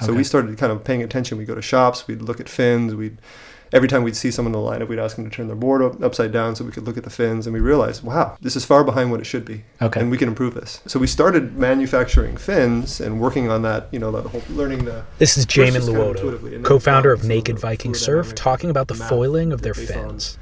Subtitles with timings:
[0.00, 1.38] So we started kind of paying attention.
[1.38, 3.18] We'd go to shops, we'd look at fins, we'd
[3.72, 5.82] every time we'd see someone in the lineup, we'd ask them to turn their board
[5.82, 8.54] up, upside down so we could look at the fins, and we realized, wow, this
[8.54, 10.00] is far behind what it should be, Okay.
[10.00, 10.80] and we can improve this.
[10.86, 13.88] So we started manufacturing fins and working on that.
[13.90, 15.04] You know, the whole learning the.
[15.18, 18.94] This is Jamin just kind of Luoto, co-founder of Naked Viking Surf, talking about the
[18.94, 20.38] foiling of their that fins.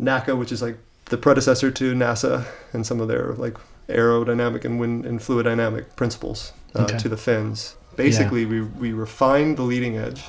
[0.00, 0.76] NACA, which is like
[1.06, 3.56] the predecessor to NASA, and some of their like
[3.88, 6.98] aerodynamic and wind and fluid dynamic principles uh, Okay.
[6.98, 7.76] to the fins.
[7.96, 10.22] Basically, we, we refined the leading edge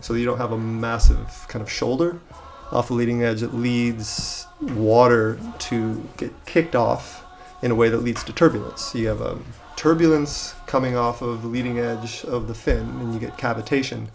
[0.00, 2.20] so that you don't have a massive kind of shoulder
[2.72, 7.24] off the leading edge that leads water to get kicked off
[7.62, 8.94] in a way that leads to turbulence.
[8.94, 9.38] You have a
[9.76, 14.08] turbulence coming off of the leading edge of the fin, and you get cavitation,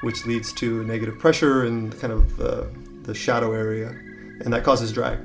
[0.00, 2.64] which leads to negative pressure and kind of uh,
[3.02, 5.18] the shadow area, and that causes drag.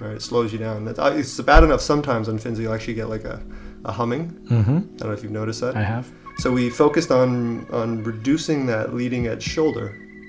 [0.00, 0.86] Right, it slows you down.
[0.86, 3.42] Uh, it's bad enough sometimes on fins that you actually get like a,
[3.84, 4.30] a humming.
[4.48, 4.76] Mm-hmm.
[4.76, 5.76] I don't know if you've noticed that.
[5.76, 6.08] I have.
[6.38, 9.88] So we focused on on reducing that leading edge shoulder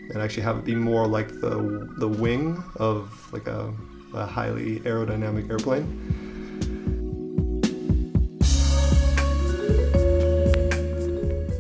[0.10, 3.72] and actually have it be more like the the wing of like a,
[4.16, 5.86] a highly aerodynamic airplane.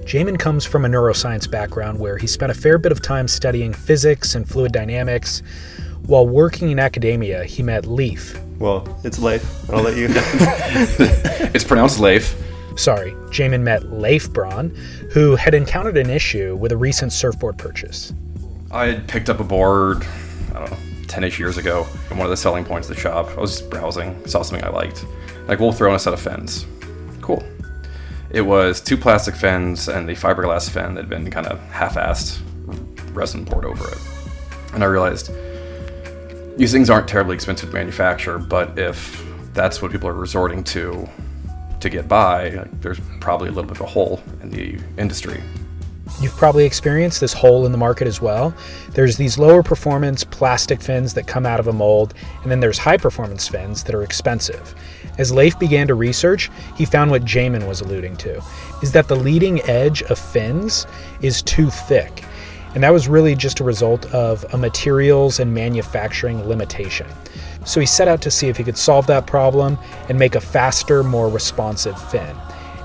[0.04, 3.72] Jamin comes from a neuroscience background where he spent a fair bit of time studying
[3.72, 5.44] physics and fluid dynamics.
[6.08, 8.42] While working in academia, he met Leaf.
[8.58, 9.46] Well, it's Leif.
[9.70, 10.08] I'll let you.
[11.54, 12.49] It's pronounced Leif.
[12.80, 14.70] Sorry, Jamin met Leif Braun,
[15.12, 18.14] who had encountered an issue with a recent surfboard purchase.
[18.72, 20.08] I had picked up a board,
[20.56, 21.86] I don't know, 10 ish years ago.
[22.10, 24.66] And one of the selling points of the shop, I was just browsing, saw something
[24.66, 25.06] I liked.
[25.50, 26.66] Like, we'll throw in a set of fins.
[27.20, 27.44] Cool.
[28.30, 31.96] It was two plastic fins and the fiberglass fin that had been kind of half
[31.96, 32.40] assed
[33.14, 33.98] resin poured over it.
[34.74, 35.32] And I realized
[36.58, 39.22] these things aren't terribly expensive to manufacture, but if
[39.54, 41.10] that's what people are resorting to
[41.82, 45.42] to get by, there's probably a little bit of a hole in the industry.
[46.22, 48.54] You've probably experienced this hole in the market as well.
[48.92, 52.14] There's these lower performance plastic fins that come out of a mold,
[52.44, 54.76] and then there's high performance fins that are expensive.
[55.18, 58.42] As Leif began to research, he found what Jamin was alluding to
[58.82, 60.88] is that the leading edge of fins
[61.22, 62.24] is too thick.
[62.74, 67.08] And that was really just a result of a materials and manufacturing limitation.
[67.66, 69.78] So he set out to see if he could solve that problem
[70.08, 72.36] and make a faster, more responsive fin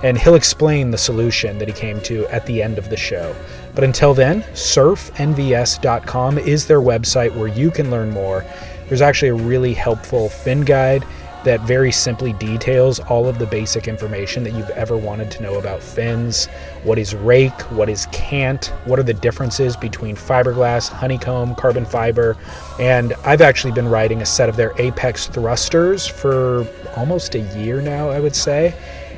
[0.05, 3.35] and he'll explain the solution that he came to at the end of the show.
[3.75, 8.45] But until then, surfnvs.com is their website where you can learn more.
[8.87, 11.07] There's actually a really helpful fin guide
[11.45, 15.59] that very simply details all of the basic information that you've ever wanted to know
[15.59, 16.47] about fins.
[16.83, 17.59] What is rake?
[17.71, 18.67] What is cant?
[18.85, 22.37] What are the differences between fiberglass, honeycomb, carbon fiber?
[22.81, 26.67] And I've actually been riding a set of their Apex thrusters for
[26.97, 28.75] almost a year now, I would say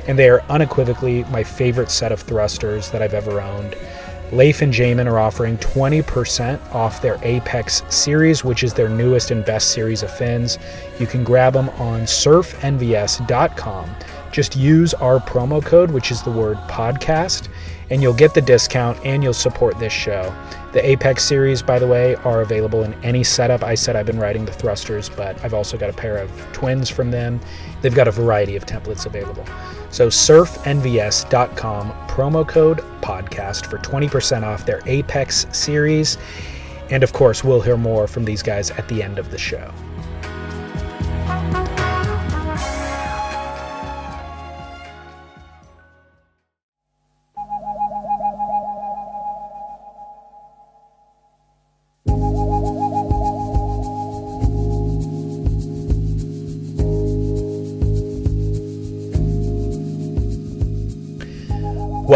[0.07, 3.75] and they are unequivocally my favorite set of thrusters that I've ever owned.
[4.31, 9.45] Leif and Jamin are offering 20% off their Apex series, which is their newest and
[9.45, 10.59] best series of fins.
[10.99, 13.89] You can grab them on surfnvs.com.
[14.31, 17.47] Just use our promo code, which is the word podcast,
[17.89, 20.35] and you'll get the discount and you'll support this show.
[20.73, 23.63] The Apex series, by the way, are available in any setup.
[23.63, 26.89] I said I've been riding the thrusters, but I've also got a pair of twins
[26.89, 27.39] from them.
[27.81, 29.45] They've got a variety of templates available.
[29.91, 36.17] So surfnvs.com, promo code podcast for 20% off their Apex series.
[36.89, 39.73] And of course, we'll hear more from these guys at the end of the show.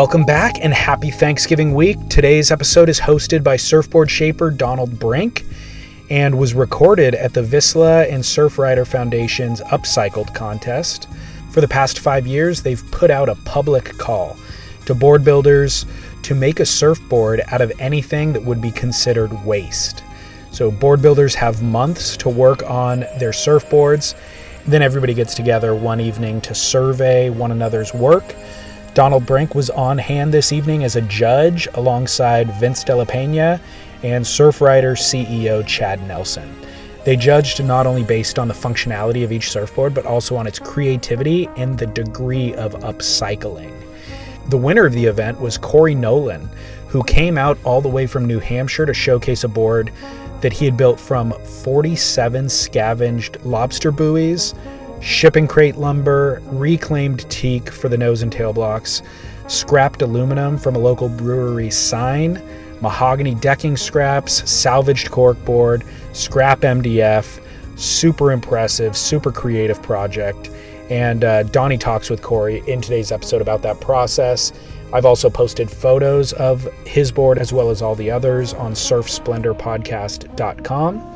[0.01, 1.95] Welcome back and happy Thanksgiving week.
[2.09, 5.45] Today's episode is hosted by surfboard shaper Donald Brink
[6.09, 11.07] and was recorded at the Vissla and Surfrider Foundation's Upcycled contest.
[11.51, 14.37] For the past five years, they've put out a public call
[14.87, 15.85] to board builders
[16.23, 20.03] to make a surfboard out of anything that would be considered waste.
[20.49, 24.15] So, board builders have months to work on their surfboards.
[24.65, 28.33] Then everybody gets together one evening to survey one another's work.
[28.93, 33.61] Donald Brink was on hand this evening as a judge alongside Vince Della Pena
[34.03, 36.53] and Surfrider CEO Chad Nelson.
[37.05, 40.59] They judged not only based on the functionality of each surfboard, but also on its
[40.59, 43.73] creativity and the degree of upcycling.
[44.49, 46.49] The winner of the event was Corey Nolan,
[46.89, 49.89] who came out all the way from New Hampshire to showcase a board
[50.41, 54.53] that he had built from 47 scavenged lobster buoys,
[55.01, 59.01] shipping crate lumber, reclaimed teak for the nose and tail blocks,
[59.47, 62.41] scrapped aluminum from a local brewery sign,
[62.81, 67.39] mahogany decking scraps, salvaged corkboard, scrap MDF.
[67.77, 70.51] Super impressive, super creative project.
[70.91, 74.53] And uh, Donnie talks with Corey in today's episode about that process.
[74.93, 81.13] I've also posted photos of his board as well as all the others on surfsplendorpodcast.com.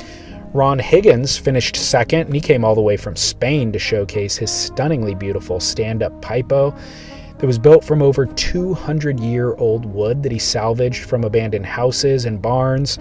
[0.55, 4.49] Ron Higgins finished second, and he came all the way from Spain to showcase his
[4.49, 6.73] stunningly beautiful stand up paipo
[7.39, 12.23] that was built from over 200 year old wood that he salvaged from abandoned houses
[12.23, 12.97] and barns.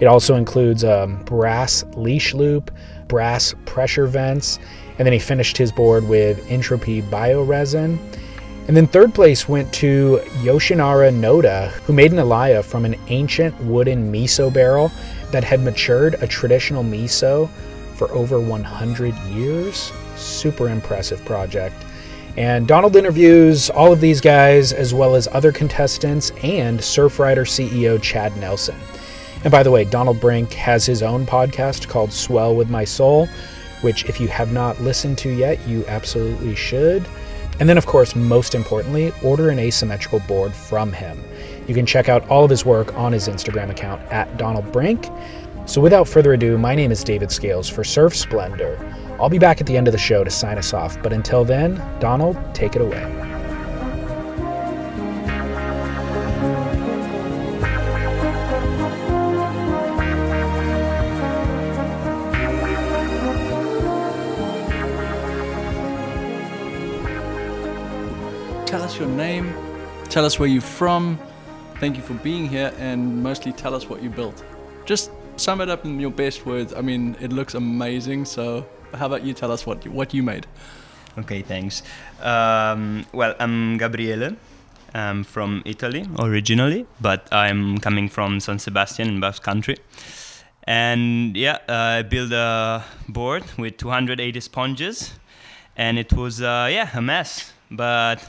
[0.00, 2.70] It also includes a brass leash loop,
[3.08, 4.58] brass pressure vents,
[4.98, 7.98] and then he finished his board with Entropy bioresin.
[8.68, 13.58] And then third place went to Yoshinari Noda, who made an Alaia from an ancient
[13.64, 14.92] wooden miso barrel
[15.32, 17.48] that had matured a traditional miso
[17.96, 19.92] for over 100 years.
[20.16, 21.74] Super impressive project.
[22.36, 28.00] And Donald interviews all of these guys, as well as other contestants and Surfrider CEO
[28.00, 28.76] Chad Nelson.
[29.44, 33.26] And by the way, Donald Brink has his own podcast called Swell with My Soul,
[33.82, 37.04] which, if you have not listened to yet, you absolutely should.
[37.60, 41.22] And then, of course, most importantly, order an asymmetrical board from him.
[41.66, 45.06] You can check out all of his work on his Instagram account at Donald Brink.
[45.66, 48.78] So, without further ado, my name is David Scales for Surf Splendor.
[49.20, 51.44] I'll be back at the end of the show to sign us off, but until
[51.44, 53.21] then, Donald, take it away.
[70.12, 71.18] Tell us where you're from,
[71.80, 74.44] thank you for being here, and mostly tell us what you built.
[74.84, 76.74] Just sum it up in your best words.
[76.74, 78.26] I mean, it looks amazing.
[78.26, 80.46] So, how about you tell us what you, what you made?
[81.16, 81.82] Okay, thanks.
[82.20, 84.36] Um, well, I'm Gabriele.
[84.92, 89.78] I'm from Italy originally, but I'm coming from San Sebastian in Basque Country.
[90.64, 95.14] And yeah, I built a board with 280 sponges,
[95.74, 98.22] and it was uh, yeah a mess, but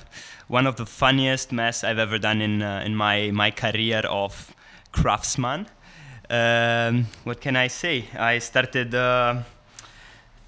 [0.53, 4.53] one of the funniest mess I've ever done in uh, in my my career of
[4.91, 5.65] craftsman.
[6.29, 8.05] Um, what can I say?
[8.13, 9.41] I started uh,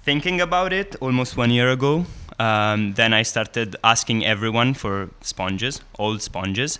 [0.04, 2.06] thinking about it almost one year ago.
[2.38, 6.78] Um, then I started asking everyone for sponges, old sponges,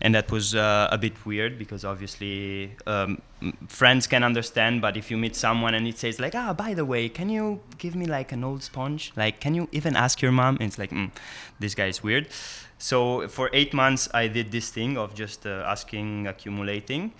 [0.00, 3.20] and that was uh, a bit weird because obviously um,
[3.68, 6.84] friends can understand, but if you meet someone and it says like, ah, by the
[6.84, 9.12] way, can you give me like an old sponge?
[9.16, 10.56] Like, can you even ask your mom?
[10.56, 11.10] And it's like, mm,
[11.58, 12.28] this guy is weird.
[12.78, 17.12] So for eight months, I did this thing of just uh, asking, accumulating.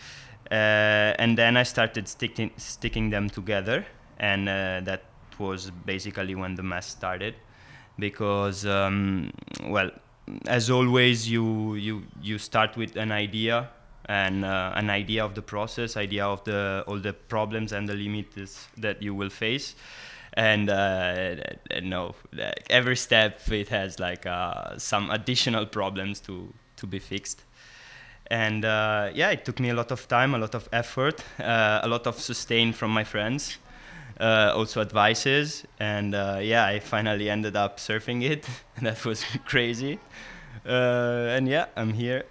[0.50, 3.86] Uh, and then I started sticking sticking them together,
[4.18, 5.04] and uh, that
[5.38, 7.34] was basically when the mess started,
[7.98, 9.32] because um,
[9.64, 9.90] well,
[10.46, 13.70] as always, you you you start with an idea
[14.04, 17.94] and uh, an idea of the process, idea of the all the problems and the
[17.94, 19.74] limits that you will face,
[20.34, 21.36] and uh,
[21.82, 22.14] no,
[22.68, 27.44] every step it has like uh, some additional problems to to be fixed
[28.30, 31.80] and uh, yeah, it took me a lot of time, a lot of effort, uh,
[31.82, 33.58] a lot of sustain from my friends,
[34.18, 38.46] uh, also advices, and uh, yeah, I finally ended up surfing it.
[38.82, 39.98] that was crazy,
[40.64, 42.24] and yeah, I'm here,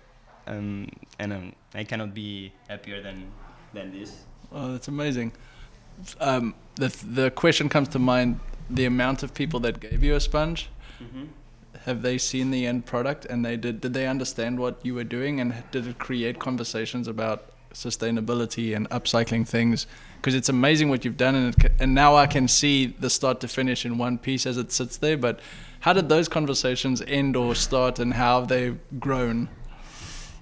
[0.47, 0.89] um,
[1.19, 3.31] and um, I cannot be happier than
[3.73, 4.25] than this.
[4.51, 5.31] Oh, that's amazing.
[6.19, 10.19] Um, the the question comes to mind: the amount of people that gave you a
[10.19, 10.69] sponge.
[11.01, 11.25] Mm-hmm.
[11.85, 13.25] Have they seen the end product?
[13.25, 15.39] And they did did they understand what you were doing?
[15.39, 19.85] And did it create conversations about sustainability and upcycling things?
[20.17, 23.41] Because it's amazing what you've done and, it, and now I can see the start
[23.41, 25.17] to finish in one piece as it sits there.
[25.17, 25.41] But
[25.81, 29.49] how did those conversations end or start and how have they grown?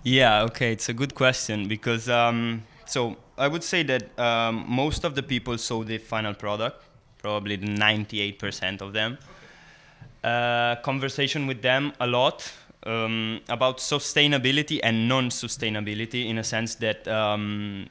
[0.04, 5.04] Yeah okay it's a good question because um, so I would say that um, most
[5.04, 6.84] of the people saw the final product
[7.22, 9.18] probably 98% of them.
[10.24, 12.52] Uh, conversation with them a lot
[12.84, 17.88] um, about sustainability and non-sustainability in a sense that um,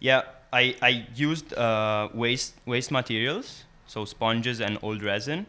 [0.00, 0.22] yeah
[0.52, 5.46] I, I used uh, waste waste materials so sponges and old resin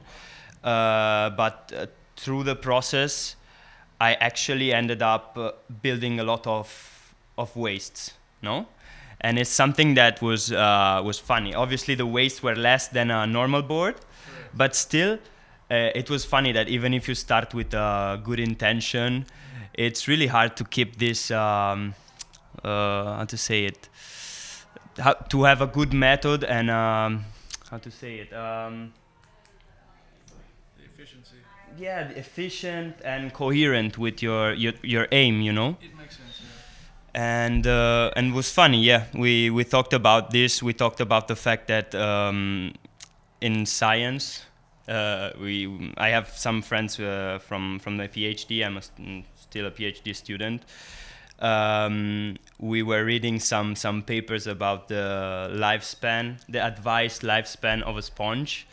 [0.63, 3.35] uh, but uh, through the process
[3.99, 5.51] I actually ended up uh,
[5.81, 8.67] building a lot of of wastes no
[9.21, 11.53] and it's something that was uh, was funny.
[11.53, 13.95] Obviously, the weights were less than a normal board,
[14.53, 15.19] but still,
[15.69, 19.25] uh, it was funny that even if you start with a good intention,
[19.73, 21.31] it's really hard to keep this.
[21.31, 21.93] Um,
[22.63, 23.89] uh, how to say it?
[24.97, 27.25] How, to have a good method and um,
[27.69, 28.33] how to say it?
[28.33, 28.93] Um,
[30.83, 31.37] efficiency.
[31.77, 35.41] yeah, efficient and coherent with your your, your aim.
[35.41, 36.41] You know It makes sense.
[37.13, 38.83] And uh, and was funny.
[38.83, 40.61] Yeah, we we talked about this.
[40.61, 42.73] We talked about the fact that um,
[43.41, 44.45] in science,
[44.87, 48.65] uh, we I have some friends uh, from from the PhD.
[48.65, 50.63] I'm st- still a PhD student.
[51.39, 58.01] Um, we were reading some some papers about the lifespan, the advised lifespan of a
[58.01, 58.67] sponge,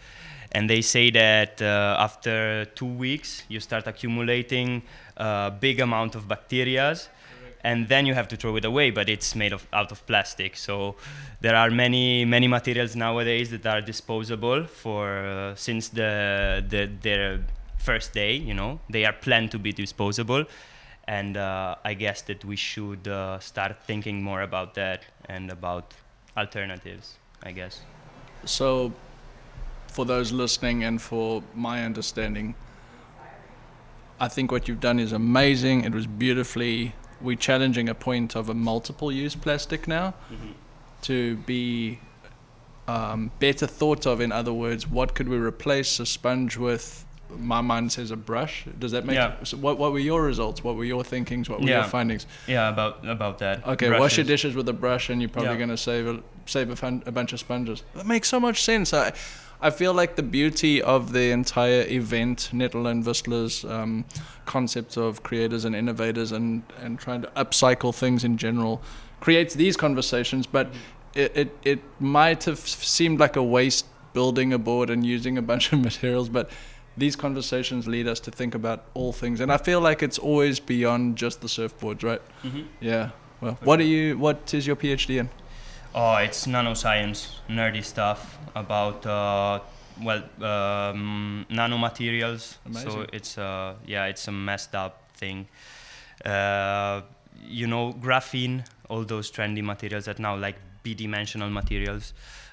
[0.53, 4.83] and they say that uh, after two weeks you start accumulating
[5.17, 6.97] a big amount of bacteria
[7.69, 10.57] and then you have to throw it away but it's made of out of plastic
[10.57, 10.95] so
[11.41, 16.13] there are many many materials nowadays that are disposable for uh, since the,
[16.69, 17.41] the their
[17.89, 20.45] first day you know they are planned to be disposable
[21.19, 25.95] and uh, i guess that we should uh, start thinking more about that and about
[26.37, 27.07] alternatives
[27.43, 27.83] i guess
[28.47, 28.93] So,
[29.89, 32.55] for those listening and for my understanding,
[34.21, 35.85] I think what you've done is amazing.
[35.85, 36.95] It was beautifully.
[37.21, 40.15] We're challenging a point of a multiple use plastic now
[41.03, 41.99] to be
[42.89, 44.21] um, better thought of.
[44.21, 47.05] In other words, what could we replace a sponge with?
[47.39, 48.67] My mind says a brush.
[48.79, 49.17] Does that make?
[49.17, 49.35] Yeah.
[49.43, 50.63] So what What were your results?
[50.63, 51.49] What were your thinkings?
[51.51, 52.25] What were your findings?
[52.47, 55.57] yeah about about that Okay, wash your dishes with a brush, and you're probably Yeah.
[55.57, 57.83] going to save a, save a, fun, a bunch of sponges.
[57.95, 58.95] That makes so much sense.
[58.95, 59.13] I,
[59.61, 64.05] I feel like the beauty of the entire event, Netherland Whistler's um,
[64.45, 68.81] concept of creators and innovators, and and trying to upcycle things in general,
[69.21, 70.47] creates these conversations.
[70.47, 70.69] But
[71.15, 75.43] it, it it might have seemed like a waste building a board and using a
[75.43, 76.51] bunch of materials, but
[76.99, 80.61] these conversations lead us to think about all things, and I feel like it's always
[80.61, 82.23] beyond just the surfboards, right?
[82.43, 82.67] Mhm.
[82.81, 83.11] Yeah.
[83.41, 84.17] Well, what are you?
[84.19, 85.29] What is your PhD in?
[85.95, 89.61] Oh, it's nanoscience, nerdy stuff about uh,
[90.03, 92.57] well um, nanomaterials.
[92.73, 93.07] So Amazing.
[93.13, 95.49] it's uh, yeah, it's a messed up thing.
[96.25, 97.03] Uh,
[97.47, 102.13] you know, graphene, all those trendy materials that now like b-dimensional materials.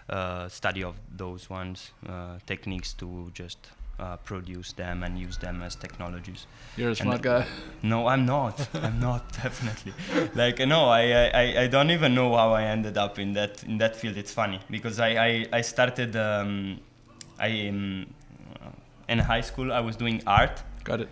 [0.09, 3.69] Uh, study of those ones, uh, techniques to just
[3.99, 6.47] uh, produce them and use them as technologies.
[6.77, 7.45] You're a smart the- guy.
[7.81, 8.67] No, I'm not.
[8.83, 9.93] I'm not definitely.
[10.35, 13.77] Like no, I, I I don't even know how I ended up in that in
[13.77, 14.17] that field.
[14.17, 16.79] It's funny because I I, I started um,
[17.39, 18.07] I um,
[19.07, 21.09] in high school I was doing art Got it.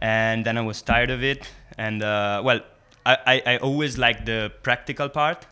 [0.00, 1.48] and then I was tired of it.
[1.78, 2.60] And uh, well,
[3.04, 5.46] I, I, I always liked the practical part,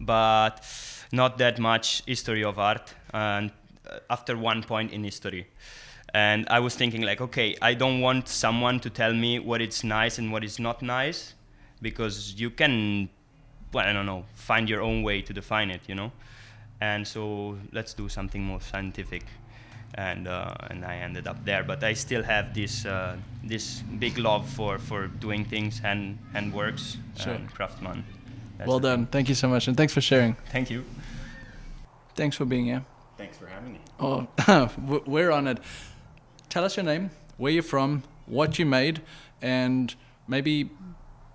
[0.00, 0.60] but
[1.12, 2.92] not that much history of art.
[3.14, 3.50] And
[3.88, 5.46] uh, after one point in history,
[6.14, 9.82] and I was thinking like, okay, I don't want someone to tell me what is
[9.84, 11.34] nice and what is not nice,
[11.80, 13.08] because you can,
[13.72, 16.12] well, I don't know, find your own way to define it, you know.
[16.80, 19.24] And so let's do something more scientific
[19.94, 21.62] and uh, and I ended up there.
[21.62, 26.52] But I still have this uh, this big love for, for doing things hand hand
[26.52, 27.34] works Sure.
[27.34, 28.04] and craftsman.
[28.58, 28.82] That's well it.
[28.82, 29.06] done.
[29.06, 30.34] Thank you so much, and thanks for sharing.
[30.50, 30.84] Thank you.
[32.14, 32.84] Thanks for being here.
[33.16, 33.80] Thanks for having me.
[34.00, 34.26] Oh,
[35.06, 35.58] we're on it.
[36.52, 39.00] Tell us your name, where you're from, what you made,
[39.40, 39.94] and
[40.28, 40.68] maybe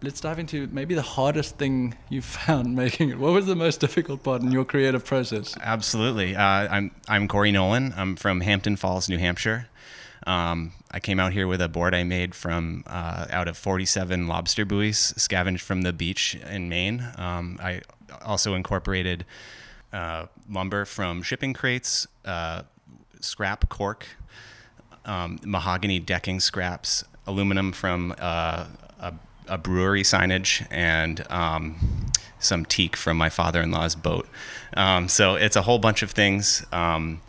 [0.03, 3.17] let's dive into maybe the hardest thing you found making it.
[3.17, 5.57] What was the most difficult part in your creative process?
[5.59, 6.35] Absolutely.
[6.35, 7.95] Uh, I'm I'm Corey Nolan.
[7.97, 9.69] I'm from Hampton Falls, New Hampshire.
[10.27, 14.27] Um, I came out here with a board I made from uh, out of 47
[14.27, 17.03] lobster buoys scavenged from the beach in Maine.
[17.17, 17.81] Um, I
[18.23, 19.25] also incorporated
[19.91, 22.61] uh, lumber from shipping crates, uh,
[23.19, 24.05] scrap cork,
[25.07, 28.65] um, mahogany decking scraps, aluminum from uh,
[28.99, 29.13] a,
[29.47, 34.27] a brewery signage, and um, some teak from my father-in-law's boat.
[34.75, 37.21] Um, so it's a whole bunch of things, um,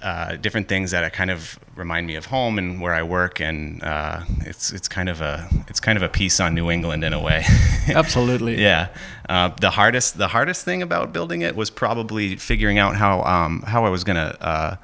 [0.00, 3.82] uh, different things that kind of remind me of home and where I work, and
[3.82, 7.12] uh, it's it's kind of a it's kind of a piece on New England in
[7.12, 7.44] a way.
[7.88, 8.62] Absolutely.
[8.62, 8.88] Yeah,
[9.28, 13.62] uh, the hardest the hardest thing about building it was probably figuring out how um,
[13.62, 14.76] how I was gonna uh,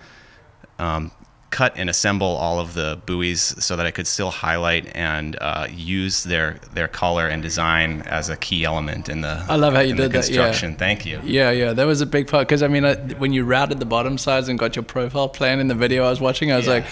[0.78, 1.12] um,
[1.52, 5.68] cut and assemble all of the buoys so that I could still highlight and uh,
[5.71, 9.80] use their their color and design as a key element in the I love how
[9.80, 10.37] you did that, yeah.
[10.42, 10.76] construction.
[10.76, 11.21] Thank you.
[11.23, 13.87] Yeah, yeah, that was a big part because I mean, I, when you routed the
[13.87, 16.66] bottom sides and got your profile plan in the video I was watching, I was
[16.66, 16.73] Yeah.
[16.73, 16.87] like,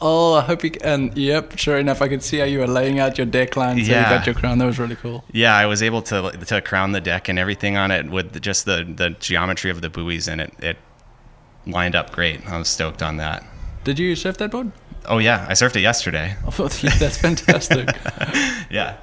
[0.00, 0.82] Oh, I hope you can.
[1.10, 3.84] And, yep, sure enough, I could see how you were laying out your deck line.
[3.84, 4.08] So Yeah.
[4.08, 4.58] you got your crown.
[4.58, 5.24] That was really cool.
[5.32, 8.64] Yeah, I was able to to crown the deck and everything on it with just
[8.64, 10.76] the the geometry of the buoys, and it it
[11.66, 12.48] lined up great.
[12.48, 13.42] I was stoked on that.
[13.84, 14.72] Did you surf that board?
[15.06, 16.36] Oh yeah, I surfed it yesterday.
[16.46, 17.88] Oh, that's fantastic.
[18.70, 18.96] Yeah.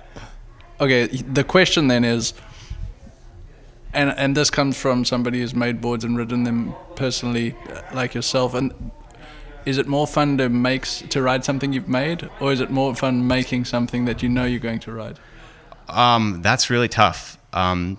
[0.79, 2.33] okay, the question then is,
[3.93, 8.13] and and this comes from somebody who's made boards and ridden them personally, uh, like
[8.13, 8.53] yourself.
[8.53, 8.91] And
[9.65, 12.69] is it more fun to make s- to ride something you've made, or is it
[12.69, 15.17] more fun making something that you know you're going to ride?
[15.87, 17.37] Um, that's really tough.
[17.53, 17.97] Um,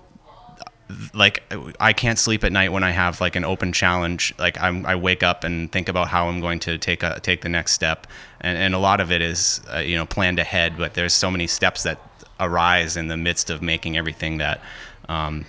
[1.15, 1.43] like
[1.81, 4.35] I can't sleep at night when I have like an open challenge.
[4.39, 7.41] Like I'm, I wake up and think about how I'm going to take a take
[7.43, 8.07] the next step,
[8.41, 10.77] and and a lot of it is uh, you know planned ahead.
[10.79, 11.99] But there's so many steps that
[12.39, 14.61] arise in the midst of making everything that.
[15.09, 15.47] Um,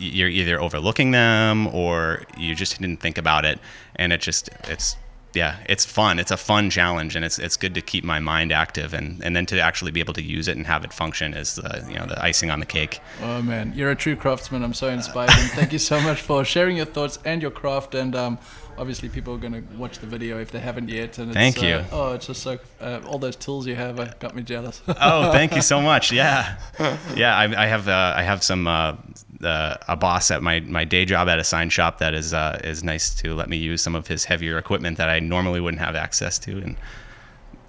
[0.00, 3.60] you're either overlooking them or you just didn't think about it
[3.94, 4.96] and it just it's
[5.36, 8.50] yeah it's fun it's a fun challenge and it's it's good to keep my mind
[8.50, 11.34] active and and then to actually be able to use it and have it function
[11.34, 14.62] is the you know the icing on the cake Oh man, you're a true craftsman.
[14.62, 17.94] I'm so inspired, and thank you so much for sharing your thoughts and your craft.
[17.94, 18.38] And um,
[18.78, 21.18] obviously, people are going to watch the video if they haven't yet.
[21.18, 21.84] And it's, Thank uh, you.
[21.92, 24.82] oh, it's just so uh, all those tools you have uh, got me jealous.
[24.88, 26.58] oh thank you so much yeah
[27.14, 28.66] yeah i, I have uh, i have some
[29.46, 32.60] uh, a boss at my, my day job at a sign shop that is uh,
[32.64, 35.82] is nice to let me use some of his heavier equipment that I normally wouldn't
[35.82, 36.76] have access to, and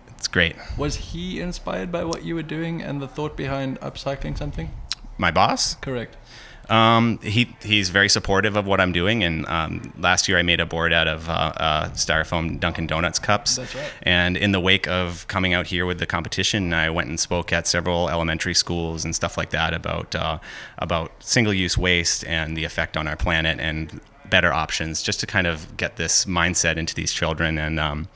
[0.10, 0.56] it's great.
[0.78, 4.72] Was he inspired by what you were doing and the thought behind upcycling something?
[5.18, 6.16] My boss, Correct.
[6.70, 10.60] Um, he he's very supportive of what I'm doing, and um, last year I made
[10.60, 13.56] a board out of uh, uh, styrofoam Dunkin' Donuts cups.
[13.56, 13.90] That's right.
[14.04, 17.54] And in the wake of coming out here with the competition, I went and spoke
[17.54, 20.40] at several elementary schools and stuff like that about uh,
[20.80, 25.48] about single-use waste and the effect on our planet and better options, just to kind
[25.48, 27.58] of get this mindset into these children.
[27.58, 28.10] And um,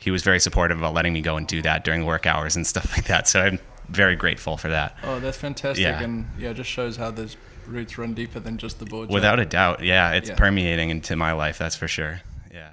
[0.00, 2.66] he was very supportive about letting me go and do that during work hours and
[2.66, 3.28] stuff like that.
[3.28, 4.96] So I'm very grateful for that.
[5.04, 6.02] Oh, that's fantastic, Yeah.
[6.02, 7.36] and yeah, it just shows how those
[7.66, 9.10] roots run deeper than just the board.
[9.10, 10.36] Without a doubt, yeah, it's Yeah.
[10.36, 11.58] permeating into my life.
[11.58, 12.20] That's for sure.
[12.52, 12.70] Yeah.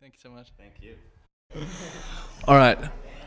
[0.00, 0.48] Thank you so much.
[0.58, 0.94] Thank you.
[2.48, 2.78] All right.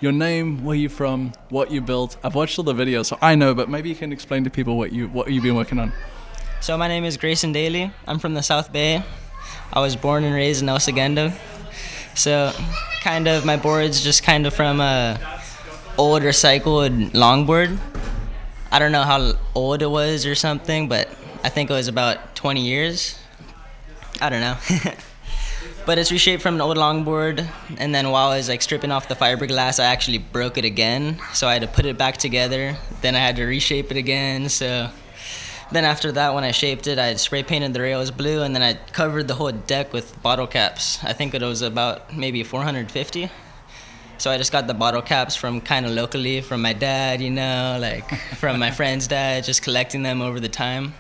[0.02, 2.18] Your name, where you from, what you built.
[2.24, 4.78] I've watched all the videos, so I know, but maybe you can explain to people
[4.78, 5.94] what you what you've been working on.
[6.60, 7.92] So my name is Grayson Daly.
[8.06, 9.02] I'm from the South Bay.
[9.72, 11.32] I was born and raised in El Segundo.
[12.14, 12.52] So,
[13.02, 15.18] kind of my board's just kind of from a
[15.98, 17.78] old recycled longboard.
[18.76, 21.08] I don't know how old it was or something, but
[21.46, 23.18] I think it was about 20 years.
[24.20, 24.58] I don't know.
[25.86, 29.08] but it's reshaped from an old longboard, and then while I was like stripping off
[29.08, 31.22] the fiberglass, I actually broke it again.
[31.34, 32.76] So I had to put it back together.
[33.00, 34.50] Then I had to reshape it again.
[34.50, 34.90] So
[35.72, 38.62] then after that, when I shaped it, I spray painted the rails blue, and then
[38.62, 41.02] I covered the whole deck with bottle caps.
[41.02, 43.32] I think it was about maybe 450.
[44.18, 47.30] So I just got the bottle caps from kind of locally, from my dad, you
[47.30, 50.94] know, like from my friend's dad, just collecting them over the time.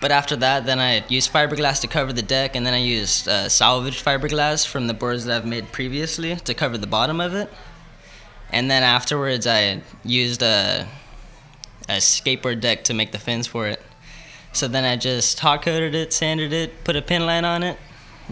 [0.00, 3.26] But after that, then I used fiberglass to cover the deck, and then I used
[3.26, 7.34] uh, salvaged fiberglass from the boards that I've made previously to cover the bottom of
[7.34, 7.50] it.
[8.50, 10.86] And then afterwards, I used a,
[11.88, 13.80] a skateboard deck to make the fins for it.
[14.52, 17.78] So then I just hot coated it, sanded it, put a pin line on it,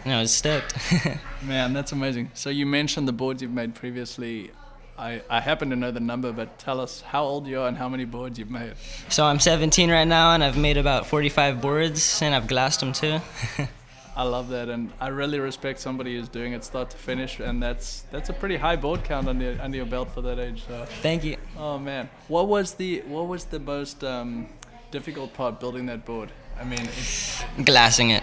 [0.05, 0.75] and I was stoked.
[1.43, 2.31] Man, that's amazing.
[2.35, 4.51] So you mentioned the boards you've made previously.
[4.99, 7.77] I, I happen to know the number, but tell us how old you are and
[7.77, 8.75] how many boards you've made.
[9.09, 12.93] so I'm 17 right now, and I've made about 45 boards, and I've glassed them
[12.93, 13.19] too.
[14.15, 17.63] I love that, and I really respect somebody who's doing it start to finish, and
[17.63, 20.65] that's that's a pretty high board count under under your belt for that age.
[20.69, 21.39] So, Thank you.
[21.57, 24.49] oh man, what was the what was the most um,
[24.91, 26.31] difficult part building that board?
[26.61, 28.23] I mean, it's, Glassing it.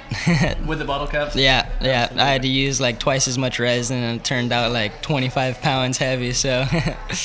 [0.65, 1.35] with the bottle caps.
[1.35, 2.11] Yeah, yeah.
[2.15, 5.61] I had to use like twice as much resin, and it turned out like 25
[5.61, 6.33] pounds heavy.
[6.33, 6.97] So, yeah.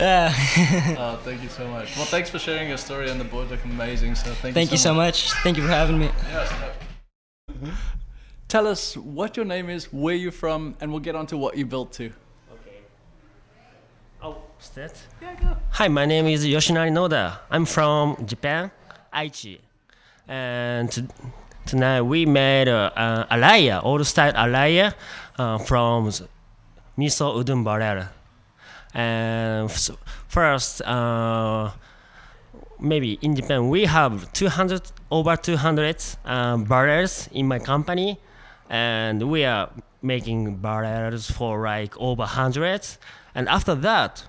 [0.00, 0.32] Uh.
[0.98, 1.94] Oh, thank you so much.
[1.94, 4.14] Well, thanks for sharing your story, and the boards look amazing.
[4.14, 5.30] So thank, Thank you so much.
[5.42, 6.10] Thank you for having me.
[6.30, 6.50] Yes,
[7.60, 7.70] no.
[8.48, 11.56] Tell us what your name is, where you're from, and we'll get on to what
[11.58, 12.12] you built too.
[12.52, 12.78] Okay.
[14.22, 14.94] Oh, is that?
[15.20, 15.56] Yeah, go.
[15.72, 17.38] Hi, my name is Yoshinari Noda.
[17.50, 18.70] I'm from Japan,
[19.12, 19.58] Aichi.
[20.30, 21.10] And
[21.66, 24.94] tonight we made uh, uh, alaia, old style alaia
[25.36, 26.08] uh, from
[26.96, 28.04] miso udon barrel.
[28.94, 29.68] And
[30.28, 31.72] first, uh,
[32.78, 38.20] maybe in Japan we have 200 over 200 um, barrels in my company,
[38.68, 39.68] and we are
[40.00, 42.86] making barrels for like over 100.
[43.34, 44.22] And after that,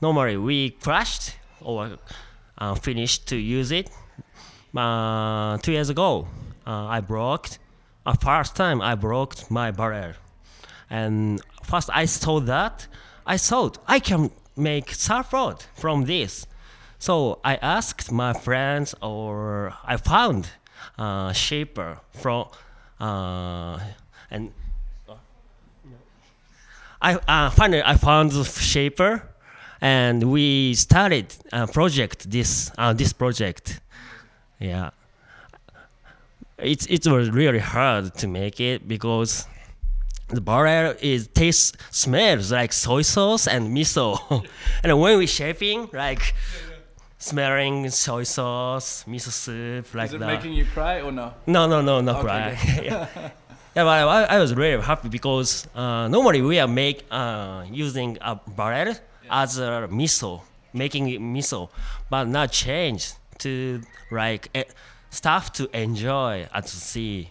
[0.00, 1.98] normally we crashed or
[2.56, 3.90] uh, finished to use it.
[4.76, 6.26] Uh, two years ago,
[6.66, 7.48] uh, I broke.
[8.04, 10.14] Uh, first time I broke my barrel,
[10.90, 12.88] And first I saw that,
[13.24, 16.46] I thought I can make surf surfboard from this.
[16.98, 20.50] So I asked my friends, or I found
[20.98, 22.48] uh, shaper from,
[23.00, 23.78] uh,
[24.30, 24.52] and
[27.00, 29.28] I uh, finally I found shaper,
[29.80, 32.30] and we started a project.
[32.30, 33.80] This uh, this project,
[34.68, 34.90] yeah.
[36.58, 39.46] It it was really hard to make it because
[40.28, 44.08] the barrel is tastes smells like soy sauce and miso,
[44.82, 46.22] and when we shaping like
[47.18, 50.26] smelling soy sauce, miso soup like Is it that.
[50.26, 51.34] making you cry or no?
[51.46, 52.80] No, no, no, not Okay, cry.
[52.82, 53.06] yeah.
[53.76, 58.16] yeah, but I, I was really happy because uh, normally we are make uh, using
[58.20, 58.94] a barrel
[59.28, 60.40] as a miso,
[60.72, 61.68] making it miso,
[62.08, 64.64] but now change to like eh,
[65.10, 67.30] stuff to enjoy at sea,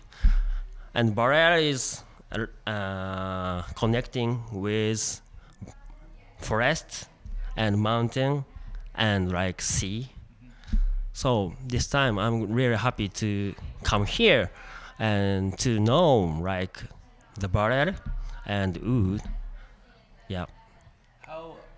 [0.93, 2.03] and barrel is
[2.67, 5.21] uh, connecting with
[6.39, 7.07] forest
[7.55, 8.45] and mountain
[8.95, 10.09] and like sea.
[11.13, 14.49] So this time I'm really happy to come here
[14.99, 16.83] and to know like
[17.39, 17.95] the barrel
[18.45, 19.21] and oud.
[20.27, 20.45] Yeah.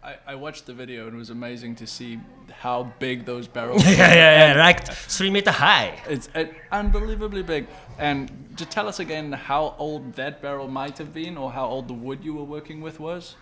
[0.06, 2.20] How I, I watched the video and it was amazing to see
[2.52, 3.84] how big those barrels.
[3.86, 3.96] yeah, were.
[3.98, 6.00] yeah, yeah, like three meter high.
[6.08, 7.68] It's uh, unbelievably big.
[7.98, 11.88] And just tell us again how old that barrel might have been, or how old
[11.88, 13.36] the wood you were working with was.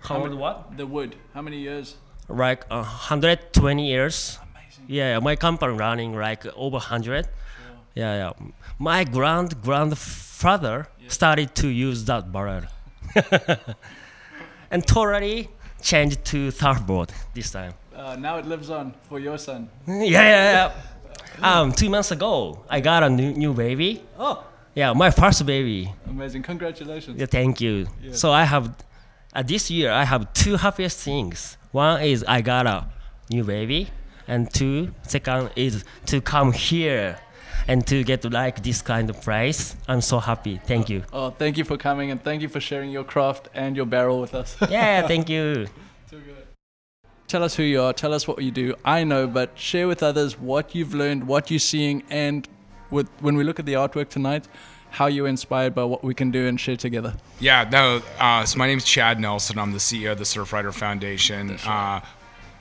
[0.00, 0.76] How old many- what?
[0.76, 1.16] The wood.
[1.34, 1.96] How many years?
[2.28, 4.38] Like uh, 120 years.
[4.42, 4.84] Amazing.
[4.86, 7.28] Yeah, my company running like over 100.
[7.94, 8.46] Yeah, yeah.
[8.78, 12.64] My grand grandfather started to use that barrel.
[14.70, 15.48] and totally
[15.82, 17.72] changed to surfboard this time.
[17.94, 19.68] Uh, now it lives on for your son.
[19.86, 20.72] yeah, yeah,
[21.40, 21.52] yeah.
[21.60, 24.02] Um, two months ago, I got a new, new baby.
[24.18, 25.92] Oh, Yeah, my first baby.
[26.06, 26.42] amazing!
[26.42, 27.18] Congratulations.
[27.18, 27.86] Yeah, thank you.
[28.02, 28.12] Yeah.
[28.12, 28.74] So I have,
[29.34, 31.56] uh, this year I have two happiest things.
[31.72, 32.86] One is I got a
[33.30, 33.88] new baby,
[34.26, 37.18] and two, second is to come here
[37.68, 39.76] and to get to like this kind of price.
[39.86, 40.58] I'm so happy.
[40.64, 41.04] Thank you.
[41.12, 44.20] Oh, thank you for coming and thank you for sharing your craft and your barrel
[44.20, 44.56] with us.
[44.68, 45.66] Yeah, thank you.
[46.10, 46.46] Too good.
[47.28, 47.92] Tell us who you are.
[47.92, 48.74] Tell us what you do.
[48.84, 52.48] I know, but share with others what you've learned, what you're seeing, and
[52.90, 54.48] with when we look at the artwork tonight,
[54.90, 57.12] how you're inspired by what we can do and share together.
[57.38, 58.00] Yeah, no.
[58.18, 59.58] Uh, so my name's Chad Nelson.
[59.58, 61.58] I'm the CEO of the Surfrider Foundation.
[61.66, 62.00] Uh,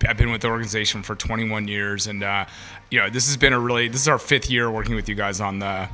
[0.07, 2.45] I've been with the organization for 21 years, and uh,
[2.91, 5.15] you know this has been a really this is our fifth year working with you
[5.15, 5.89] guys on the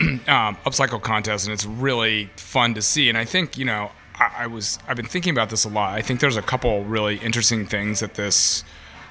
[0.00, 3.08] um, upcycle contest, and it's really fun to see.
[3.08, 5.94] And I think you know I, I was I've been thinking about this a lot.
[5.94, 8.64] I think there's a couple really interesting things that this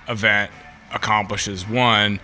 [0.08, 0.52] event
[0.94, 1.68] accomplishes.
[1.68, 2.20] One,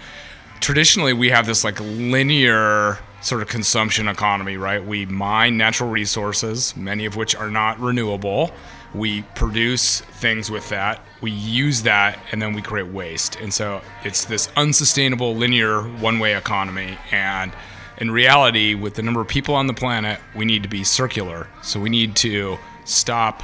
[0.59, 4.83] traditionally we have this like linear sort of consumption economy, right?
[4.83, 8.51] We mine natural resources, many of which are not renewable.
[8.97, 11.01] We produce things with that.
[11.21, 13.37] We use that and then we create waste.
[13.37, 17.51] And so it's this unsustainable linear one-way economy and
[17.97, 21.47] in reality with the number of people on the planet, we need to be circular.
[21.61, 23.41] So we need to stop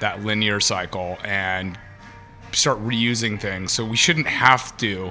[0.00, 1.78] that linear cycle and
[2.52, 3.72] start reusing things.
[3.72, 5.10] So we shouldn't have to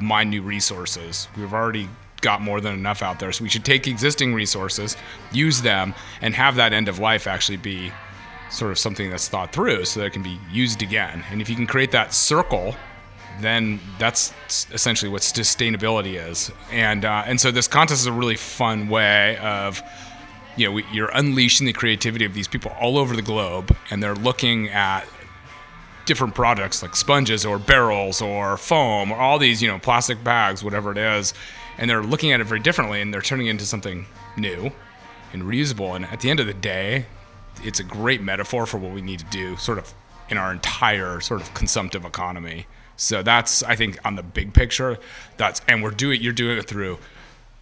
[0.00, 1.28] mine new resources.
[1.36, 1.88] We've already
[2.20, 3.30] got more than enough out there.
[3.32, 4.96] So we should take existing resources,
[5.32, 7.92] use them, and have that end of life actually be
[8.56, 11.24] sort of something that's thought through so that it can be used again.
[11.30, 12.74] And if you can create that circle,
[13.40, 14.32] then that's
[14.72, 16.50] essentially what sustainability is.
[16.70, 19.82] And uh, and so this contest is a really fun way of
[20.56, 24.02] you know, we, you're unleashing the creativity of these people all over the globe, and
[24.02, 25.04] they're looking at
[26.06, 30.64] different products like sponges or barrels or foam or all these, you know, plastic bags,
[30.64, 31.34] whatever it is,
[31.78, 34.70] and they're looking at it very differently, and they're turning it into something new
[35.32, 35.94] and reusable.
[35.94, 37.04] And at the end of the day,
[37.62, 39.94] it's a great metaphor for what we need to do, sort of
[40.28, 42.66] in our entire sort of consumptive economy.
[42.96, 44.98] So that's, I think, on the big picture.
[45.36, 46.22] That's and we're doing.
[46.22, 46.98] You're doing it through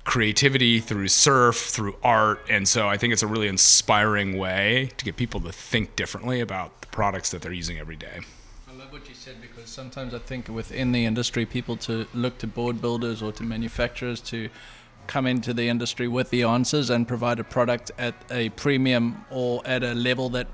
[0.05, 5.05] creativity, through surf, through art, and so I think it's a really inspiring way to
[5.05, 8.21] get people to think differently about the products that they're using every day.
[8.69, 12.39] I love what you said because sometimes I think within the industry, people to look
[12.39, 14.51] to board builders or to manufacturers to
[15.07, 19.63] come into the industry with the answers and provide a product at a premium or
[19.67, 20.47] at a level that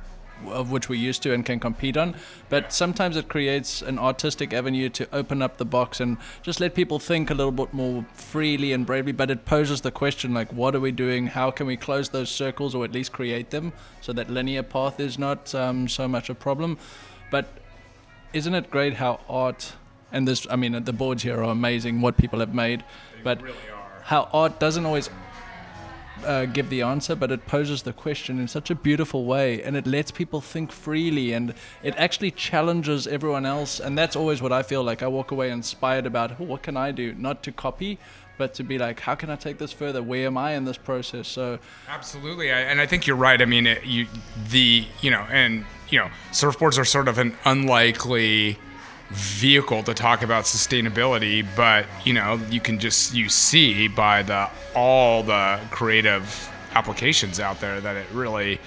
[0.47, 2.17] of which we're used to and can compete on.
[2.49, 6.75] But sometimes it creates an artistic avenue to open up the box and just let
[6.75, 9.13] people think a little bit more freely and bravely.
[9.13, 11.27] But it poses the question like, what are we doing?
[11.27, 14.99] How can we close those circles or at least create them so that linear path
[14.99, 16.79] is not um, so much a problem?
[17.31, 17.47] But
[18.33, 19.73] isn't it great how art
[20.13, 22.85] and this i mean the boards here are amazing what people have made
[23.25, 23.41] but
[24.03, 25.11] how art doesn't always
[26.25, 29.77] uh, give the answer, but it poses the question in such a beautiful way, and
[29.77, 33.81] it lets people think freely, and it actually challenges everyone else.
[33.81, 35.03] And that's always what I feel like.
[35.03, 37.99] I walk away inspired about oh, what can I do, not to copy,
[38.39, 40.03] but to be like, how can I take this further?
[40.03, 41.29] Where am I in this process?
[41.29, 41.59] So
[41.89, 43.41] absolutely, I, and I think you're right.
[43.41, 44.07] I mean, it, you
[44.51, 48.59] the you know, and you know, surfboards are sort of an unlikely
[49.11, 54.49] vehicle to talk about sustainability, but you know, you can just you see by the
[54.75, 58.61] all the creative applications out there that it really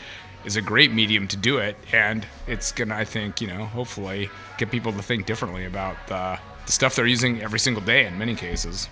[0.45, 4.29] is a great medium to do it, and it's gonna, I think, you know, hopefully
[4.58, 8.17] get people to think differently about the, the stuff they're using every single day in
[8.17, 8.89] many cases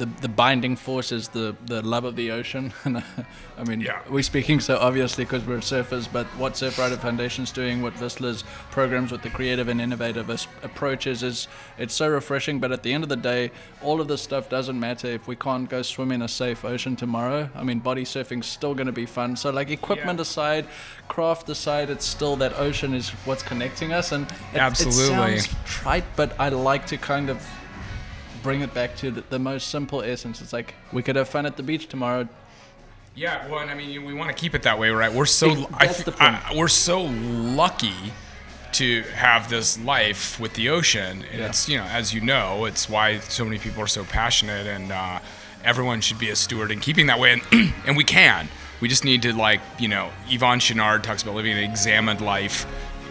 [0.00, 2.72] the the binding force is the the love of the ocean.
[2.90, 3.02] Uh,
[3.58, 4.00] I mean, yeah.
[4.08, 9.12] we're speaking so obviously because we're surfers, but what Surfrider Foundation's doing, what Vissla's programs
[9.12, 10.30] with the creative and innovative
[10.62, 12.58] approaches is it's so refreshing.
[12.58, 13.50] But at the end of the day,
[13.82, 16.96] all of this stuff doesn't matter if we can't go swim in a safe ocean
[16.96, 17.50] tomorrow.
[17.54, 19.36] I mean, body surfing's still going to be fun.
[19.36, 20.22] So like equipment yeah.
[20.22, 20.66] aside,
[21.08, 24.12] craft aside, it's still that ocean is what's connecting us.
[24.12, 27.46] And it, absolutely it sounds trite, but I like to kind of
[28.42, 30.40] bring it back to the, the, most simple essence.
[30.40, 32.28] It's like we could have fun at the beach tomorrow.
[33.14, 35.12] Yeah, well, and I mean, we want to keep it that way, right?
[35.12, 38.12] We're so I, I, we're so lucky
[38.72, 41.46] to have this life with the ocean, and yeah.
[41.46, 44.92] it's you know, as you know, it's why so many people are so passionate, and
[44.92, 45.18] uh,
[45.64, 48.48] everyone should be a steward and keeping that way, and, and we can.
[48.80, 52.64] We just need to like you know, Yvon Chouinard talks about living an examined life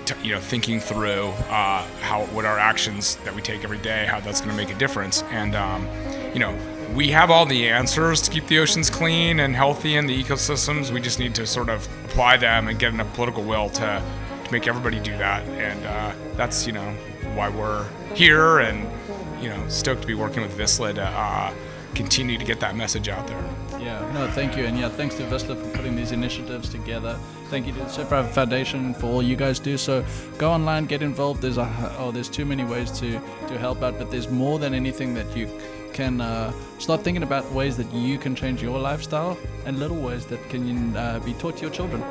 [0.10, 4.06] t- you know, thinking through uh, how what our actions that we take every day,
[4.06, 5.24] how that's going to make a difference.
[5.32, 5.88] And um,
[6.34, 6.58] you know,
[6.94, 10.92] we have all the answers to keep the oceans clean and healthy and the ecosystems.
[10.92, 14.04] We just need to sort of apply them and get enough political will to
[14.44, 15.44] to make everybody do that.
[15.50, 16.92] And uh, that's you know
[17.36, 18.88] why we're here and
[19.42, 21.54] you know stoked to be working with Vissla to uh,
[21.96, 23.44] continue to get that message out there.
[23.80, 24.66] Yeah, no, thank you.
[24.66, 27.18] And yeah, thanks to Vissla for putting these initiatives together.
[27.50, 29.78] Thank you to the Surfrider Foundation for all you guys do.
[29.78, 30.06] So
[30.38, 31.42] go online, get involved.
[31.42, 33.14] There's a, oh, there's too many ways to,
[33.48, 35.50] to help out, but there's more than anything that you
[35.94, 40.26] can uh, start thinking about ways that you can change your lifestyle and little ways
[40.28, 42.02] that can uh, be taught to your children.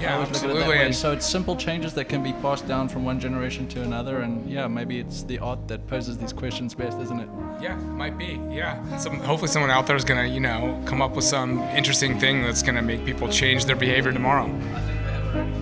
[0.00, 0.76] Yeah, absolutely.
[0.76, 4.20] It so it's simple changes that can be passed down from one generation to another,
[4.20, 7.28] and yeah, maybe it's the art that poses these questions best, isn't it?
[7.60, 8.40] Yeah, might be.
[8.50, 12.18] Yeah, some, hopefully someone out there is gonna, you know, come up with some interesting
[12.18, 14.46] thing that's gonna make people change their behavior tomorrow.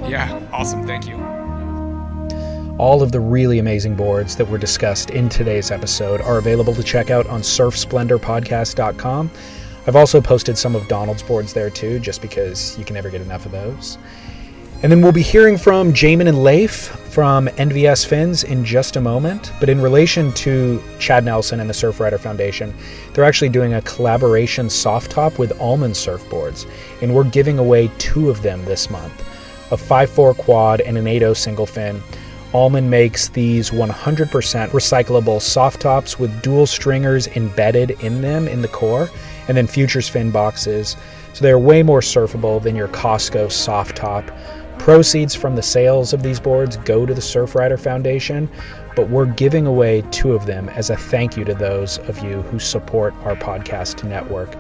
[0.09, 0.87] Yeah, awesome.
[0.87, 1.17] Thank you.
[2.79, 6.83] All of the really amazing boards that were discussed in today's episode are available to
[6.83, 9.31] check out on surfsplendorpodcast.com.
[9.87, 13.23] I've also posted some of Donald's boards there too, just because you can never get
[13.23, 13.97] enough of those.
[14.83, 19.01] And then we'll be hearing from Jamin and Leif from NVS Fins in just a
[19.01, 19.51] moment.
[19.59, 22.75] But in relation to Chad Nelson and the Surfrider Foundation,
[23.13, 26.69] they're actually doing a collaboration soft top with Almond surfboards,
[27.01, 29.27] and we're giving away two of them this month
[29.73, 32.03] a 5.4 quad and an 8.0 single fin.
[32.53, 34.29] Almond makes these 100%
[34.69, 39.09] recyclable soft tops with dual stringers embedded in them in the core,
[39.49, 40.97] and then Futures fin boxes.
[41.33, 44.25] So they're way more surfable than your Costco soft top.
[44.79, 48.49] Proceeds from the sales of these boards go to the Surfrider Foundation,
[48.95, 52.43] but we're giving away two of them as a thank you to those of you
[52.43, 54.57] who support our podcast network.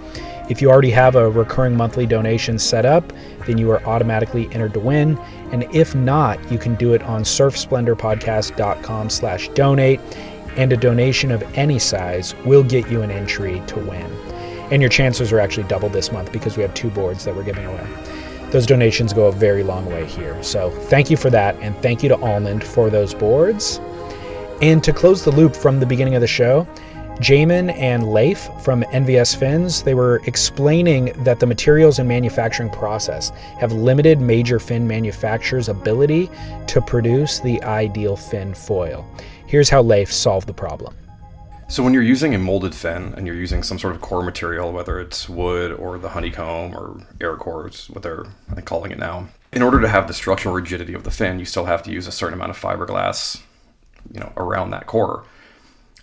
[0.48, 3.12] If you already have a recurring monthly donation set up,
[3.46, 5.18] then you are automatically entered to win.
[5.52, 10.00] And if not, you can do it on surfsplendorpodcast.com slash donate,
[10.57, 14.11] and a donation of any size will get you an entry to win.
[14.70, 17.44] And your chances are actually double this month because we have two boards that we're
[17.44, 17.87] giving away.
[18.57, 20.42] Those donations go a very long way here.
[20.42, 23.83] So thank you for that, and thank you to Almond for those boards.
[24.62, 26.66] And to close the loop from the beginning of the show,
[27.21, 33.29] Jamin and Leif from NVS Fins, they were explaining that the materials and manufacturing process
[33.59, 36.31] have limited major fin manufacturers' ability
[36.66, 39.07] to produce the ideal fin foil.
[39.47, 40.97] Here's how Leif solved the problem.
[41.68, 44.72] So when you're using a molded fin and you're using some sort of core material,
[44.72, 48.24] whether it's wood or the honeycomb or air cores, what they're
[48.64, 51.64] calling it now, in order to have the structural rigidity of the fin, you still
[51.64, 53.42] have to use a certain amount of fiberglass,
[54.12, 55.24] you know, around that core.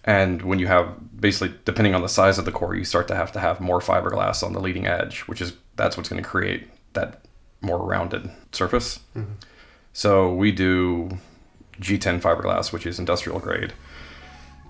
[0.03, 3.15] And when you have basically, depending on the size of the core, you start to
[3.15, 6.27] have to have more fiberglass on the leading edge, which is that's what's going to
[6.27, 7.21] create that
[7.61, 8.99] more rounded surface.
[9.15, 9.33] Mm-hmm.
[9.93, 11.17] So we do
[11.79, 13.71] G10 fiberglass, which is industrial grade.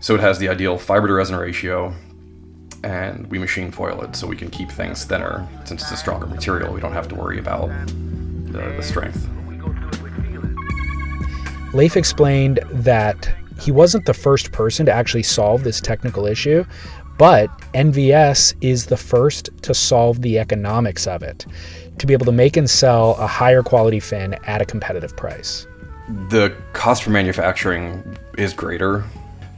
[0.04, 1.94] So it has the ideal fiber to resin ratio,
[2.84, 5.48] and we machine foil it so we can keep things thinner.
[5.64, 7.70] Since it's a stronger material, we don't have to worry about
[8.48, 9.26] the, the strength.
[11.74, 16.66] Leif explained that he wasn't the first person to actually solve this technical issue,
[17.18, 21.46] But NVS is the first to solve the economics of it,
[22.00, 25.66] to be able to make and sell a higher quality fin at a competitive price.
[26.28, 29.06] The cost for manufacturing is greater,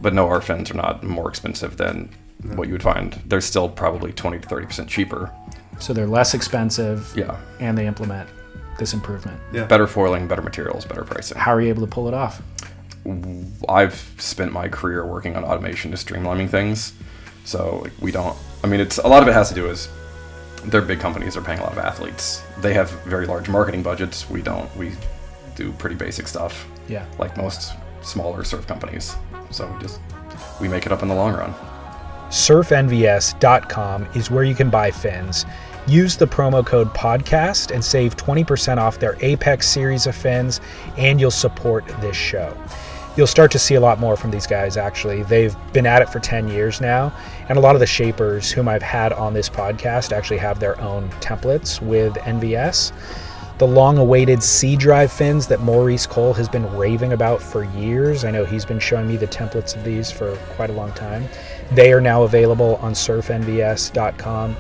[0.02, 2.10] but no, our fins are not more expensive than
[2.56, 3.14] what you would find.
[3.26, 5.32] They're still probably 20 to 30% cheaper.
[5.80, 7.12] So they're less expensive.
[7.16, 7.40] Yeah.
[7.60, 8.30] And they implement
[8.78, 9.40] this improvement.
[9.52, 9.66] Yeah.
[9.66, 11.38] Better foiling, better materials, better pricing.
[11.38, 12.42] How are you able to pull it off?
[13.70, 16.94] I've spent my career working on automation to streamlining things.
[17.44, 18.38] So like, we don't.
[18.64, 19.90] I mean, it's a lot of it has to do is
[20.66, 21.36] they're big companies.
[21.36, 22.44] They're paying a lot of athletes.
[22.60, 24.30] They have very large marketing budgets.
[24.30, 24.76] We don't.
[24.76, 24.94] We
[25.56, 26.68] do pretty basic stuff.
[26.88, 27.06] Yeah.
[27.20, 27.74] Like most
[28.06, 29.16] smaller surf companies.
[29.52, 30.00] So we just
[30.62, 31.54] we make it up in the long run.
[32.30, 35.46] surfnvs.com is where you can buy fins.
[35.88, 40.60] Use the promo code podcast and save 20% off their Apex series of fins,
[40.98, 42.58] and you'll support this show.
[43.16, 45.24] You'll start to see a lot more from these guys, actually.
[45.24, 47.14] They've been at it for 10 years now,
[47.48, 50.80] and a lot of the shapers whom I've had on this podcast actually have their
[50.82, 52.92] own templates with NVS.
[53.58, 58.26] The long awaited C drive fins that Maurice Cole has been raving about for years.
[58.26, 61.30] I know he's been showing me the templates of these for quite a long time.
[61.72, 64.58] They are now available on surfnvs.com.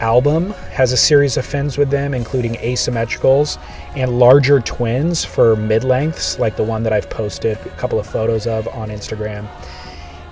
[0.00, 3.58] Album has a series of fins with them, including asymmetricals
[3.96, 8.06] and larger twins for mid lengths, like the one that I've posted a couple of
[8.06, 9.48] photos of on Instagram.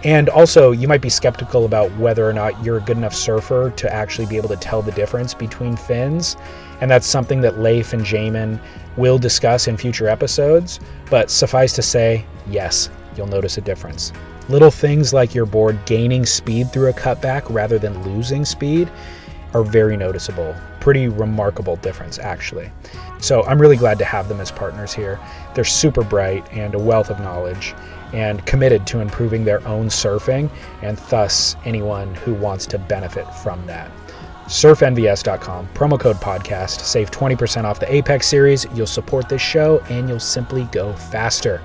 [0.05, 3.71] And also, you might be skeptical about whether or not you're a good enough surfer
[3.71, 6.37] to actually be able to tell the difference between fins.
[6.81, 8.61] And that's something that Leif and Jamin
[8.97, 10.81] will discuss in future episodes.
[11.09, 14.12] But suffice to say, yes, you'll notice a difference.
[14.49, 18.91] Little things like your board gaining speed through a cutback rather than losing speed
[19.55, 20.57] are very noticeable.
[20.81, 22.73] Pretty remarkable difference, actually.
[23.21, 25.21] So I'm really glad to have them as partners here.
[25.55, 27.73] They're super bright and a wealth of knowledge
[28.12, 30.51] and committed to improving their own surfing
[30.83, 33.90] and thus anyone who wants to benefit from that.
[34.46, 38.66] SurfNVS.com, promo code podcast, save 20% off the Apex series.
[38.75, 41.62] You'll support this show and you'll simply go faster.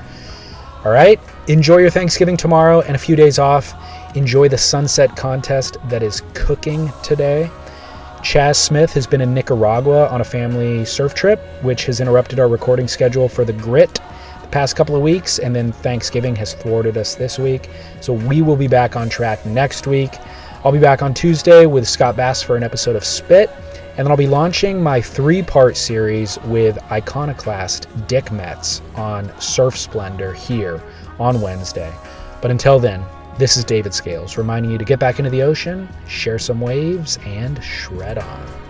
[0.86, 3.74] All right, enjoy your Thanksgiving tomorrow and a few days off.
[4.16, 7.50] Enjoy the sunset contest that is cooking today.
[8.24, 12.48] Chas Smith has been in Nicaragua on a family surf trip, which has interrupted our
[12.48, 14.00] recording schedule for the Grit
[14.58, 17.70] past couple of weeks, and then Thanksgiving has thwarted us this week.
[18.02, 20.16] So we will be back on track next week.
[20.66, 24.08] I'll be back on Tuesday with Scott Bass for an episode of Spit, and then
[24.08, 30.82] I'll be launching my three part series with iconoclast Dick Metz on Surf Splendor here
[31.20, 31.94] on Wednesday.
[32.42, 33.06] But until then,
[33.38, 37.20] this is David Scales reminding you to get back into the ocean, share some waves,
[37.28, 38.67] and shred on.